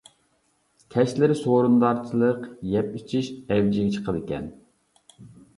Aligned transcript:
كەچلىرى 0.95 1.35
سورۇندارچىلىق، 1.41 2.47
يەپ 2.77 2.91
ئىچىش 3.01 3.29
ئەۋجىگە 3.37 3.95
چىقىدىكەن. 3.99 4.49